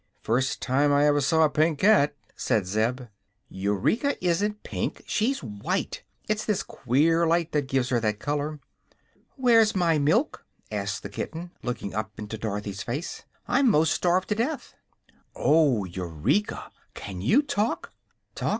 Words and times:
"First 0.23 0.61
time 0.63 0.91
I 0.91 1.05
ever 1.05 1.21
saw 1.21 1.43
a 1.43 1.49
pink 1.51 1.77
cat," 1.77 2.15
said 2.35 2.65
Zeb. 2.65 3.01
"Eureka 3.49 4.17
isn't 4.25 4.63
pink; 4.63 5.03
she's 5.05 5.43
white. 5.43 6.01
It's 6.27 6.43
this 6.43 6.63
queer 6.63 7.27
light 7.27 7.51
that 7.51 7.67
gives 7.67 7.89
her 7.89 7.99
that 7.99 8.17
color." 8.17 8.59
"Where's 9.35 9.75
my 9.75 9.99
milk?" 9.99 10.43
asked 10.71 11.03
the 11.03 11.09
kitten, 11.09 11.51
looking 11.61 11.93
up 11.93 12.17
into 12.17 12.39
Dorothy's 12.39 12.81
face. 12.81 13.25
"I'm 13.47 13.69
'most 13.69 13.93
starved 13.93 14.29
to 14.29 14.33
death." 14.35 14.73
"Oh, 15.35 15.83
Eureka! 15.83 16.71
Can 16.95 17.21
you 17.21 17.43
talk?" 17.43 17.93
"Talk! 18.33 18.49